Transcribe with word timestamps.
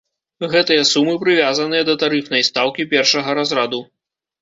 Гэтыя 0.53 0.85
сумы 0.91 1.13
прывязаныя 1.25 1.83
да 1.91 1.97
тарыфнай 2.07 2.43
стаўкі 2.51 2.89
першага 2.95 3.29
разраду. 3.43 3.87